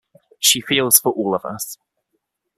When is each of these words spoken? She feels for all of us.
She 0.39 0.61
feels 0.61 0.99
for 0.99 1.11
all 1.13 1.35
of 1.35 1.45
us. 1.45 1.77